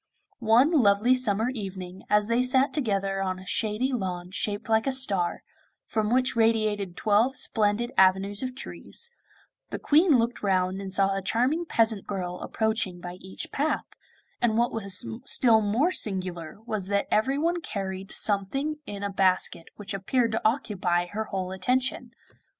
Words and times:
One 0.39 0.71
lovely 0.71 1.13
summer 1.13 1.51
evening, 1.51 2.05
as 2.09 2.25
they 2.27 2.41
sat 2.41 2.73
together 2.73 3.21
on 3.21 3.37
a 3.37 3.45
shady 3.45 3.93
lawn 3.93 4.31
shaped 4.31 4.67
like 4.67 4.87
a 4.87 4.91
star, 4.91 5.43
from 5.85 6.11
which 6.11 6.35
radiated 6.35 6.97
twelve 6.97 7.37
splendid 7.37 7.91
avenues 7.99 8.41
of 8.41 8.55
trees, 8.55 9.11
the 9.69 9.77
Queen 9.77 10.17
looked 10.17 10.41
round 10.41 10.81
and 10.81 10.91
saw 10.91 11.15
a 11.15 11.21
charming 11.21 11.65
peasant 11.67 12.07
girl 12.07 12.39
approaching 12.39 12.99
by 12.99 13.19
each 13.21 13.51
path, 13.51 13.85
and 14.41 14.57
what 14.57 14.73
was 14.73 15.05
still 15.25 15.61
more 15.61 15.91
singular 15.91 16.57
was 16.65 16.87
that 16.87 17.05
everyone 17.11 17.61
carried 17.61 18.11
something 18.11 18.79
in 18.87 19.03
a 19.03 19.11
basket 19.13 19.67
which 19.75 19.93
appeared 19.93 20.31
to 20.31 20.41
occupy 20.43 21.05
her 21.05 21.25
whole 21.25 21.51
attention. 21.51 22.09